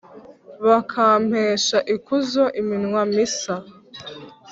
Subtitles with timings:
[0.65, 3.55] bakampesha ikuzo iminwa misa,